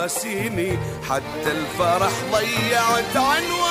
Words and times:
مواسيني 0.00 0.78
حتى 1.08 1.50
الفرح 1.50 2.12
ضيعت 2.32 3.16
عنواني. 3.16 3.69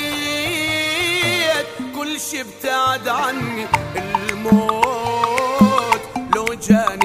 كل 1.96 2.20
شي 2.20 2.40
ابتعد 2.40 3.08
عني. 3.08 3.66
الموت 4.30 6.00
لو 6.34 6.44
جاني 6.68 7.01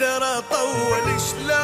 ترى 0.00 0.42
طول 0.50 1.06
شلون 1.20 1.58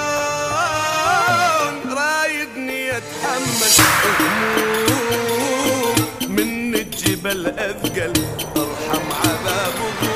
رايدني 1.97 2.91
اتحمل 2.97 3.75
هموم 4.21 5.97
من 6.29 6.75
الجبل 6.75 7.47
أثقل. 7.47 8.13
أرحم 8.57 9.07
عذابه. 9.13 10.10